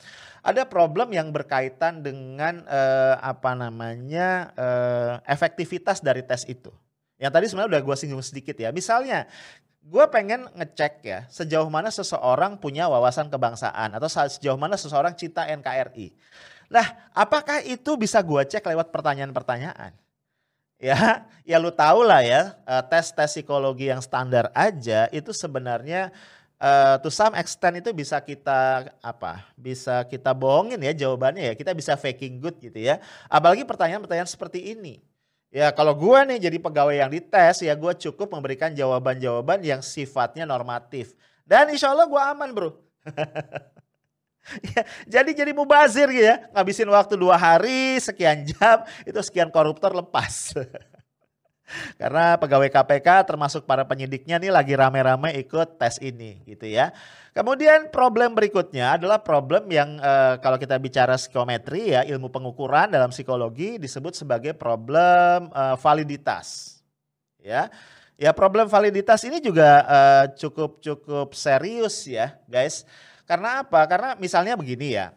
Ada 0.46 0.62
problem 0.62 1.10
yang 1.10 1.34
berkaitan 1.34 2.06
dengan 2.06 2.62
uh, 2.70 3.18
apa 3.18 3.58
namanya 3.58 4.54
uh, 4.54 5.12
efektivitas 5.26 5.98
dari 5.98 6.22
tes 6.22 6.46
itu. 6.46 6.70
Yang 7.18 7.32
tadi 7.34 7.44
sebenarnya 7.50 7.70
udah 7.74 7.82
gue 7.82 7.96
singgung 7.98 8.22
sedikit 8.22 8.54
ya. 8.54 8.70
Misalnya 8.70 9.26
gue 9.82 10.04
pengen 10.12 10.46
ngecek 10.54 10.94
ya 11.02 11.24
sejauh 11.26 11.66
mana 11.66 11.90
seseorang 11.90 12.60
punya 12.60 12.86
wawasan 12.86 13.26
kebangsaan 13.32 13.96
atau 13.96 14.06
sejauh 14.06 14.60
mana 14.60 14.78
seseorang 14.78 15.18
cinta 15.18 15.42
NKRI. 15.50 16.14
Nah, 16.68 16.86
apakah 17.16 17.64
itu 17.64 17.96
bisa 17.96 18.20
gue 18.20 18.44
cek 18.44 18.64
lewat 18.64 18.92
pertanyaan-pertanyaan? 18.92 19.92
Ya, 20.78 21.26
ya 21.42 21.58
lu 21.58 21.74
tau 21.74 22.06
lah 22.06 22.22
ya, 22.22 22.54
eh, 22.62 22.82
tes-tes 22.86 23.34
psikologi 23.34 23.90
yang 23.90 23.98
standar 23.98 24.52
aja 24.54 25.10
itu 25.10 25.34
sebenarnya 25.34 26.14
uh, 26.62 26.96
to 27.02 27.10
some 27.10 27.34
extent 27.38 27.80
itu 27.80 27.90
bisa 27.94 28.18
kita 28.22 28.90
apa? 29.02 29.46
Bisa 29.54 30.06
kita 30.06 30.34
bohongin 30.34 30.78
ya 30.82 30.92
jawabannya 30.94 31.50
ya. 31.50 31.54
Kita 31.54 31.72
bisa 31.74 31.94
faking 31.94 32.42
good 32.42 32.58
gitu 32.62 32.78
ya. 32.78 33.02
Apalagi 33.30 33.64
pertanyaan-pertanyaan 33.64 34.28
seperti 34.28 34.74
ini. 34.74 35.00
Ya 35.48 35.72
kalau 35.72 35.96
gue 35.96 36.18
nih 36.28 36.38
jadi 36.50 36.58
pegawai 36.60 36.92
yang 36.92 37.08
dites 37.08 37.64
ya 37.64 37.72
gue 37.72 37.92
cukup 37.96 38.28
memberikan 38.36 38.68
jawaban-jawaban 38.76 39.64
yang 39.64 39.80
sifatnya 39.80 40.44
normatif. 40.44 41.16
Dan 41.48 41.72
insya 41.72 41.96
Allah 41.96 42.04
gue 42.04 42.20
aman 42.20 42.50
bro. 42.52 42.70
ya, 44.74 44.82
jadi 45.06 45.30
jadi 45.44 45.52
mubazir 45.52 46.08
gitu 46.12 46.26
ya. 46.26 46.48
Ngabisin 46.52 46.88
waktu 46.88 47.14
dua 47.16 47.36
hari, 47.36 48.00
sekian 48.00 48.44
jam, 48.48 48.84
itu 49.04 49.20
sekian 49.20 49.52
koruptor 49.52 49.92
lepas. 49.92 50.56
Karena 52.00 52.40
pegawai 52.40 52.72
KPK 52.72 53.28
termasuk 53.28 53.68
para 53.68 53.84
penyidiknya 53.84 54.40
nih 54.40 54.48
lagi 54.48 54.72
rame-rame 54.72 55.36
ikut 55.36 55.76
tes 55.76 56.00
ini 56.00 56.40
gitu 56.48 56.64
ya. 56.64 56.96
Kemudian 57.36 57.92
problem 57.92 58.32
berikutnya 58.32 58.96
adalah 58.96 59.20
problem 59.20 59.68
yang 59.68 60.00
uh, 60.00 60.40
kalau 60.40 60.56
kita 60.56 60.80
bicara 60.80 61.14
psikometri 61.20 61.92
ya 61.92 62.02
ilmu 62.08 62.32
pengukuran 62.32 62.88
dalam 62.88 63.12
psikologi 63.12 63.76
disebut 63.76 64.16
sebagai 64.16 64.56
problem 64.56 65.52
uh, 65.52 65.76
validitas. 65.76 66.80
Ya. 67.38 67.68
Ya 68.18 68.34
problem 68.34 68.66
validitas 68.66 69.22
ini 69.22 69.38
juga 69.38 69.86
uh, 69.86 70.24
cukup 70.34 70.82
cukup 70.82 71.38
serius 71.38 72.02
ya, 72.02 72.34
guys. 72.50 72.82
Karena 73.28 73.60
apa? 73.60 73.84
Karena 73.84 74.16
misalnya 74.16 74.56
begini 74.56 74.96
ya. 74.96 75.12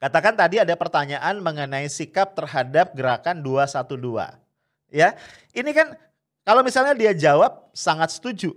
Katakan 0.00 0.34
tadi 0.34 0.58
ada 0.58 0.74
pertanyaan 0.74 1.38
mengenai 1.38 1.86
sikap 1.86 2.34
terhadap 2.34 2.90
gerakan 2.96 3.38
212 3.38 4.40
ya. 4.90 5.14
Ini 5.54 5.70
kan 5.70 5.94
kalau 6.42 6.66
misalnya 6.66 6.96
dia 6.98 7.14
jawab 7.14 7.70
sangat 7.70 8.10
setuju, 8.10 8.50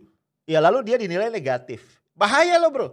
ya 0.49 0.57
lalu 0.57 0.81
dia 0.81 0.97
dinilai 0.97 1.29
negatif. 1.29 2.01
Bahaya 2.17 2.57
loh 2.57 2.73
bro, 2.73 2.87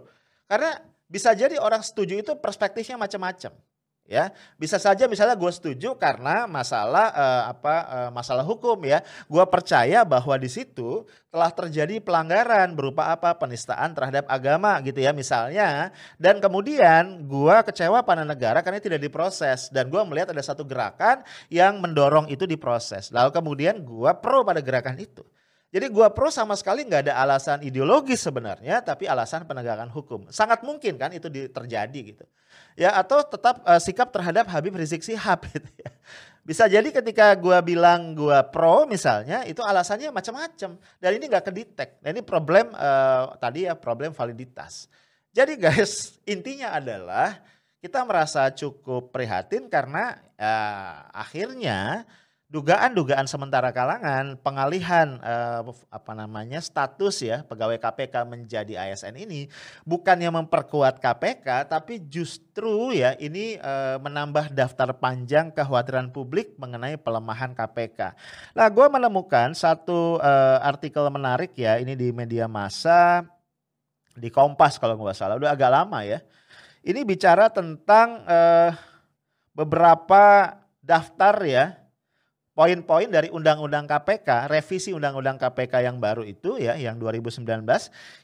karena 0.45 0.85
bisa 1.09 1.33
jadi 1.33 1.57
orang 1.57 1.81
setuju 1.81 2.21
itu 2.21 2.37
perspektifnya 2.37 2.99
macam-macam 2.99 3.57
ya 4.03 4.35
bisa 4.59 4.75
saja 4.75 5.07
misalnya 5.07 5.33
gue 5.39 5.51
setuju 5.51 5.95
karena 5.95 6.43
masalah 6.43 7.09
uh, 7.15 7.43
apa 7.55 7.75
uh, 7.87 8.09
masalah 8.11 8.43
hukum 8.43 8.77
ya. 8.83 8.99
Gue 9.25 9.43
percaya 9.47 10.03
bahwa 10.03 10.35
di 10.35 10.51
situ 10.51 11.07
telah 11.31 11.49
terjadi 11.49 12.03
pelanggaran 12.03 12.75
berupa 12.75 13.09
apa 13.09 13.33
penistaan 13.39 13.95
terhadap 13.95 14.27
agama 14.27 14.77
gitu 14.83 14.99
ya 14.99 15.15
misalnya. 15.15 15.89
Dan 16.19 16.43
kemudian 16.43 17.25
gue 17.25 17.55
kecewa 17.65 18.03
pada 18.03 18.27
negara 18.27 18.59
karena 18.61 18.83
tidak 18.83 19.01
diproses. 19.01 19.71
Dan 19.71 19.87
gue 19.87 20.01
melihat 20.05 20.35
ada 20.35 20.43
satu 20.43 20.67
gerakan 20.67 21.23
yang 21.47 21.79
mendorong 21.79 22.27
itu 22.29 22.43
diproses. 22.43 23.09
Lalu 23.09 23.31
kemudian 23.31 23.81
gue 23.81 24.11
pro 24.19 24.43
pada 24.43 24.59
gerakan 24.59 24.99
itu. 24.99 25.23
Jadi 25.73 25.89
gua 25.89 26.13
pro 26.13 26.29
sama 26.29 26.53
sekali 26.53 26.85
nggak 26.85 27.09
ada 27.09 27.17
alasan 27.17 27.65
ideologis 27.65 28.21
sebenarnya, 28.21 28.85
tapi 28.85 29.09
alasan 29.09 29.49
penegakan 29.49 29.89
hukum. 29.89 30.29
Sangat 30.29 30.61
mungkin 30.61 31.01
kan 31.01 31.09
itu 31.09 31.33
terjadi 31.49 31.99
gitu. 32.13 32.29
Ya 32.73 32.93
atau 32.97 33.21
tetap 33.21 33.61
uh, 33.63 33.77
sikap 33.77 34.09
terhadap 34.09 34.49
Habib 34.49 34.73
Rizik 34.73 35.05
Sihab 35.05 35.45
gitu 35.53 35.69
ya. 35.77 35.91
Bisa 36.43 36.67
jadi 36.67 36.85
ketika 36.91 37.31
gua 37.39 37.63
bilang 37.63 38.11
gua 38.17 38.43
pro 38.43 38.83
misalnya 38.83 39.47
itu 39.47 39.63
alasannya 39.63 40.11
macam-macam 40.11 40.75
dan 40.75 41.11
ini 41.15 41.25
nggak 41.31 41.45
kedetek. 41.47 41.89
Nah 42.03 42.09
ini 42.11 42.21
problem 42.25 42.75
uh, 42.75 43.37
tadi 43.39 43.69
ya 43.69 43.77
problem 43.77 44.11
validitas. 44.11 44.91
Jadi 45.31 45.57
guys 45.57 46.13
intinya 46.33 46.75
adalah 46.75 47.39
kita 47.83 47.99
merasa 48.07 48.47
cukup 48.51 49.11
prihatin 49.11 49.67
karena 49.67 50.15
uh, 50.39 51.11
akhirnya 51.11 52.07
dugaan-dugaan 52.53 53.25
sementara 53.25 53.73
kalangan 53.73 54.37
pengalihan 54.37 55.17
eh, 55.25 55.65
apa 55.89 56.13
namanya 56.13 56.61
status 56.61 57.25
ya 57.25 57.41
pegawai 57.41 57.81
KPK 57.81 58.29
menjadi 58.29 58.77
ASN 58.77 59.17
ini 59.17 59.49
bukannya 59.81 60.29
memperkuat 60.29 61.01
KPK 61.01 61.65
tapi 61.65 61.97
justru 62.05 62.93
ya 62.93 63.17
ini 63.17 63.57
eh, 63.57 63.97
menambah 63.97 64.53
daftar 64.53 64.93
panjang 64.93 65.49
kekhawatiran 65.49 66.13
publik 66.13 66.53
mengenai 66.61 66.93
pelemahan 66.93 67.57
KPK. 67.57 68.13
Nah, 68.53 68.69
gue 68.69 68.85
menemukan 68.85 69.57
satu 69.57 70.21
eh, 70.21 70.57
artikel 70.61 71.09
menarik 71.09 71.57
ya 71.57 71.81
ini 71.81 71.97
di 71.97 72.13
media 72.13 72.45
massa 72.45 73.25
di 74.13 74.29
Kompas 74.29 74.77
kalau 74.77 74.93
nggak 75.01 75.17
salah 75.17 75.41
udah 75.41 75.57
agak 75.57 75.73
lama 75.73 76.05
ya. 76.05 76.21
Ini 76.85 77.01
bicara 77.01 77.49
tentang 77.49 78.21
eh, 78.29 78.77
beberapa 79.57 80.53
daftar 80.85 81.41
ya 81.49 81.82
poin-poin 82.53 83.09
dari 83.09 83.33
Undang-Undang 83.33 83.89
KPK, 83.89 84.49
revisi 84.49 84.93
Undang-Undang 84.93 85.41
KPK 85.41 85.89
yang 85.89 85.97
baru 85.97 86.21
itu 86.21 86.61
ya, 86.61 86.77
yang 86.77 87.01
2019, 87.01 87.43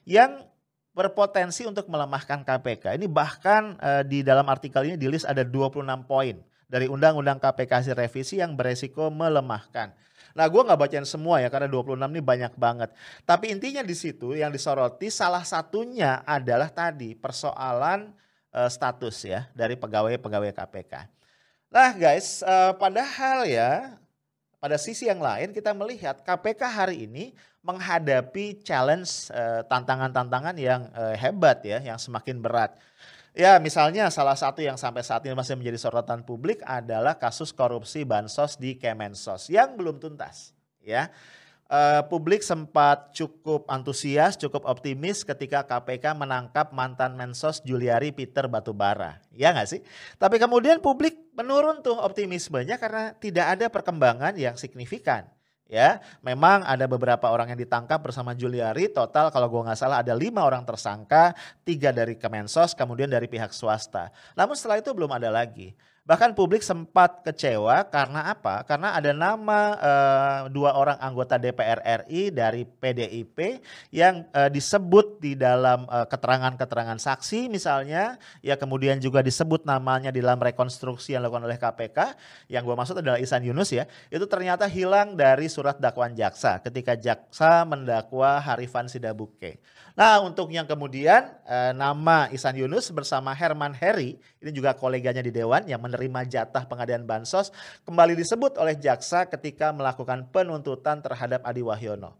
yang 0.05 0.45
berpotensi 0.93 1.65
untuk 1.65 1.89
melemahkan 1.89 2.45
KPK. 2.45 2.97
Ini 2.97 3.07
bahkan 3.09 3.77
uh, 3.81 4.05
di 4.05 4.21
dalam 4.21 4.45
artikel 4.49 4.85
ini 4.85 4.95
di 4.97 5.09
list 5.09 5.25
ada 5.25 5.41
26 5.41 5.85
poin 6.05 6.37
dari 6.69 6.85
Undang-Undang 6.85 7.41
KPK 7.41 7.71
hasil 7.85 7.95
revisi 7.97 8.37
yang 8.37 8.53
beresiko 8.53 9.09
melemahkan. 9.09 9.95
Nah 10.37 10.45
gue 10.45 10.61
nggak 10.61 10.77
bacain 10.77 11.07
semua 11.09 11.41
ya 11.41 11.49
karena 11.49 11.65
26 11.65 11.97
ini 11.97 12.21
banyak 12.21 12.53
banget. 12.53 12.93
Tapi 13.25 13.49
intinya 13.49 13.81
di 13.81 13.97
situ 13.97 14.37
yang 14.37 14.53
disoroti 14.53 15.09
salah 15.09 15.41
satunya 15.41 16.21
adalah 16.27 16.69
tadi 16.69 17.17
persoalan 17.17 18.13
uh, 18.53 18.69
status 18.69 19.25
ya 19.25 19.49
dari 19.57 19.73
pegawai-pegawai 19.73 20.53
KPK. 20.53 20.93
Nah 21.73 21.91
guys, 21.97 22.45
uh, 22.45 22.77
padahal 22.77 23.49
ya 23.49 23.97
pada 24.59 24.75
sisi 24.75 25.07
yang 25.07 25.23
lain 25.23 25.55
kita 25.55 25.71
melihat 25.71 26.19
KPK 26.19 26.61
hari 26.67 27.07
ini 27.07 27.31
menghadapi 27.63 28.59
challenge 28.63 29.31
eh, 29.31 29.63
tantangan-tantangan 29.67 30.55
yang 30.55 30.87
uh, 30.95 31.15
hebat 31.15 31.59
ya, 31.63 31.79
yang 31.83 31.99
semakin 31.99 32.39
berat. 32.39 32.75
Ya 33.35 33.55
misalnya 33.59 34.11
salah 34.11 34.35
satu 34.35 34.59
yang 34.59 34.75
sampai 34.75 34.99
saat 34.99 35.23
ini 35.23 35.35
masih 35.35 35.55
menjadi 35.55 35.79
sorotan 35.79 36.23
publik 36.27 36.59
adalah 36.67 37.15
kasus 37.15 37.55
korupsi 37.55 38.03
bansos 38.03 38.59
di 38.59 38.75
Kemensos 38.75 39.47
yang 39.47 39.79
belum 39.79 39.99
tuntas. 39.99 40.51
Ya 40.83 41.11
uh, 41.69 42.01
publik 42.09 42.41
sempat 42.41 43.13
cukup 43.15 43.63
antusias, 43.69 44.35
cukup 44.35 44.65
optimis 44.65 45.21
ketika 45.23 45.63
KPK 45.63 46.17
menangkap 46.17 46.73
mantan 46.73 47.15
Mensos 47.15 47.61
Juliari 47.63 48.11
Peter 48.11 48.49
Batubara. 48.49 49.21
Ya 49.31 49.53
nggak 49.53 49.69
sih? 49.69 49.81
Tapi 50.17 50.41
kemudian 50.41 50.81
publik 50.83 51.31
menurun 51.37 51.85
tuh 51.85 51.95
optimismenya 51.95 52.81
karena 52.81 53.15
tidak 53.15 53.55
ada 53.55 53.65
perkembangan 53.71 54.35
yang 54.35 54.57
signifikan. 54.57 55.29
Ya, 55.69 56.01
memang 56.25 56.65
ada 56.65 56.89
beberapa 56.89 57.29
orang 57.29 57.53
yang 57.53 57.61
ditangkap 57.61 58.01
bersama 58.01 58.33
Juliari. 58.33 58.89
Total 58.89 59.29
kalau 59.29 59.45
gue 59.53 59.69
nggak 59.69 59.77
salah 59.77 60.01
ada 60.01 60.17
lima 60.17 60.41
orang 60.41 60.65
tersangka, 60.65 61.37
tiga 61.61 61.93
dari 61.93 62.17
Kemensos, 62.17 62.73
kemudian 62.73 63.05
dari 63.05 63.29
pihak 63.29 63.53
swasta. 63.53 64.09
Namun 64.33 64.57
setelah 64.57 64.81
itu 64.81 64.89
belum 64.89 65.13
ada 65.13 65.29
lagi. 65.29 65.77
Bahkan 66.09 66.33
publik 66.33 66.65
sempat 66.65 67.21
kecewa 67.21 67.85
karena 67.85 68.33
apa? 68.33 68.65
Karena 68.65 68.97
ada 68.97 69.13
nama 69.13 69.59
uh, 69.77 70.39
dua 70.49 70.73
orang 70.73 70.97
anggota 70.97 71.37
DPR 71.37 71.85
RI 72.01 72.33
dari 72.33 72.65
PDIP 72.65 73.61
yang 73.93 74.25
uh, 74.33 74.49
disebut 74.49 75.21
di 75.21 75.37
dalam 75.37 75.85
keterangan 76.09 76.39
keterangan-keterangan 76.39 76.99
saksi 77.03 77.51
misalnya, 77.51 78.15
ya 78.39 78.55
kemudian 78.55 78.97
juga 79.03 79.19
disebut 79.19 79.67
namanya 79.67 80.09
di 80.09 80.23
dalam 80.23 80.39
rekonstruksi 80.39 81.13
yang 81.13 81.21
dilakukan 81.21 81.45
oleh 81.45 81.59
KPK. 81.59 81.99
Yang 82.47 82.63
gue 82.63 82.75
maksud 82.79 82.95
adalah 83.03 83.19
Isan 83.19 83.43
Yunus 83.43 83.75
ya, 83.75 83.83
itu 84.07 84.23
ternyata 84.23 84.65
hilang 84.71 85.19
dari 85.19 85.51
surat 85.51 85.75
dakwaan 85.77 86.15
jaksa 86.15 86.63
ketika 86.63 86.95
jaksa 86.95 87.67
mendakwa 87.67 88.39
Harifan 88.39 88.87
Sidabuke. 88.87 89.59
Nah 89.99 90.23
untuk 90.23 90.47
yang 90.47 90.63
kemudian 90.63 91.27
uh, 91.43 91.75
nama 91.75 92.31
Isan 92.31 92.55
Yunus 92.55 92.87
bersama 92.95 93.35
Herman 93.35 93.75
Heri, 93.75 94.15
ini 94.39 94.51
juga 94.55 94.71
koleganya 94.71 95.19
di 95.19 95.35
Dewan 95.35 95.67
yang 95.67 95.83
menerima 95.83 95.98
menerima 95.99 96.23
jatah 96.31 96.63
pengadaan 96.63 97.03
bansos 97.03 97.51
kembali 97.83 98.15
disebut 98.15 98.55
oleh 98.55 98.79
jaksa 98.79 99.27
ketika 99.27 99.75
melakukan 99.75 100.23
penuntutan 100.31 101.03
terhadap 101.03 101.43
Adi 101.43 101.59
Wahyono. 101.59 102.15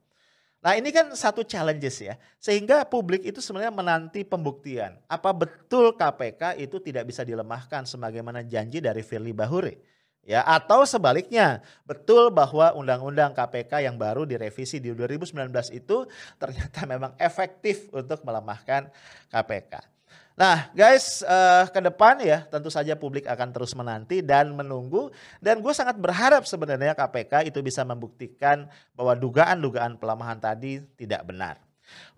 Nah 0.59 0.75
ini 0.75 0.91
kan 0.91 1.07
satu 1.15 1.48
challenges 1.48 2.03
ya, 2.03 2.19
sehingga 2.36 2.83
publik 2.83 3.24
itu 3.24 3.39
sebenarnya 3.39 3.71
menanti 3.71 4.27
pembuktian. 4.27 5.00
Apa 5.07 5.31
betul 5.31 5.95
KPK 5.95 6.59
itu 6.59 6.83
tidak 6.83 7.07
bisa 7.07 7.24
dilemahkan 7.24 7.88
sebagaimana 7.88 8.43
janji 8.43 8.83
dari 8.83 9.00
Firly 9.00 9.31
Bahuri? 9.31 9.79
Ya, 10.27 10.43
atau 10.43 10.83
sebaliknya, 10.83 11.63
betul 11.88 12.27
bahwa 12.27 12.75
undang-undang 12.75 13.31
KPK 13.31 13.88
yang 13.88 13.95
baru 13.95 14.27
direvisi 14.27 14.83
di 14.83 14.91
2019 14.91 15.48
itu 15.71 16.03
ternyata 16.36 16.83
memang 16.91 17.15
efektif 17.15 17.88
untuk 17.95 18.19
melemahkan 18.27 18.91
KPK. 19.31 19.99
Nah 20.39 20.72
guys 20.72 21.19
uh, 21.27 21.67
ke 21.67 21.84
depan 21.84 22.15
ya 22.24 22.48
tentu 22.48 22.72
saja 22.72 22.96
publik 22.96 23.27
akan 23.27 23.51
terus 23.51 23.75
menanti 23.75 24.24
dan 24.24 24.55
menunggu 24.55 25.12
dan 25.43 25.60
gue 25.60 25.74
sangat 25.75 26.00
berharap 26.00 26.48
sebenarnya 26.48 26.96
KPK 26.96 27.51
itu 27.51 27.60
bisa 27.60 27.84
membuktikan 27.84 28.63
bahwa 28.96 29.19
dugaan-dugaan 29.19 30.00
pelemahan 30.00 30.39
tadi 30.39 30.79
tidak 30.96 31.27
benar. 31.27 31.69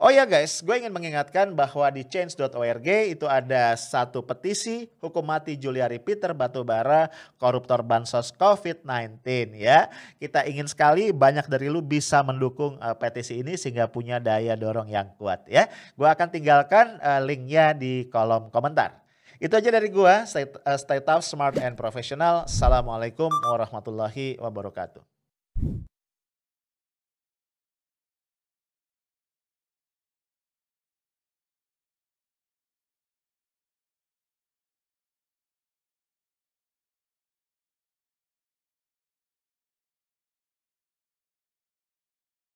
Oh 0.01 0.09
ya 0.09 0.25
guys, 0.25 0.65
gue 0.65 0.75
ingin 0.81 0.89
mengingatkan 0.89 1.53
bahwa 1.53 1.85
di 1.93 2.01
change.org 2.01 2.87
itu 3.05 3.29
ada 3.29 3.77
satu 3.77 4.25
petisi 4.25 4.89
hukum 4.97 5.21
mati 5.21 5.53
Juliari 5.53 6.01
Peter 6.01 6.33
Batubara, 6.33 7.05
koruptor 7.37 7.85
bansos 7.85 8.33
COVID-19 8.33 9.21
ya. 9.61 9.93
Kita 10.17 10.41
ingin 10.49 10.65
sekali 10.65 11.13
banyak 11.13 11.45
dari 11.45 11.69
lu 11.69 11.85
bisa 11.85 12.25
mendukung 12.25 12.81
uh, 12.81 12.97
petisi 12.97 13.45
ini 13.45 13.53
sehingga 13.53 13.85
punya 13.85 14.17
daya 14.17 14.57
dorong 14.57 14.89
yang 14.89 15.13
kuat 15.21 15.45
ya. 15.45 15.69
Gue 15.93 16.09
akan 16.09 16.33
tinggalkan 16.33 16.97
uh, 16.97 17.21
linknya 17.21 17.77
di 17.77 18.09
kolom 18.09 18.49
komentar. 18.49 19.05
Itu 19.37 19.57
aja 19.57 19.69
dari 19.69 19.89
gue, 19.89 20.15
stay, 20.25 20.49
uh, 20.49 20.77
stay 20.81 21.01
tough, 21.01 21.25
smart, 21.25 21.61
and 21.61 21.77
professional. 21.77 22.49
Assalamualaikum 22.49 23.29
warahmatullahi 23.29 24.41
wabarakatuh. 24.41 25.01